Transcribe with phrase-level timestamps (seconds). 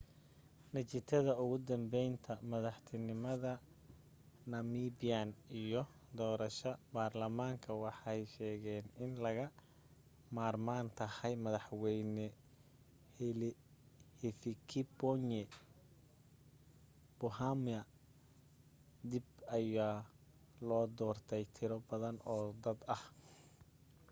[0.73, 3.43] natiijada ugu dambeynta madaxtinimad
[4.51, 5.29] namibian
[5.63, 5.81] iyo
[6.17, 9.47] doorasha barlamaanka waxay sheegeen in laga
[10.37, 12.25] marmaan tahay madaxweyne
[14.19, 15.41] hifikepunye
[17.19, 17.79] pohamba
[19.09, 19.27] dib
[19.57, 19.97] ayaa
[20.67, 23.03] loo doortay tiro badan oo dad ah